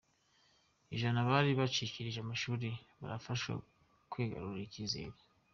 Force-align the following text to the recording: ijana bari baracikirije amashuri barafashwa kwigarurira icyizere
ijana 0.95 1.27
bari 1.29 1.49
baracikirije 1.59 2.19
amashuri 2.21 2.69
barafashwa 3.01 3.53
kwigarurira 4.11 4.65
icyizere 4.67 5.17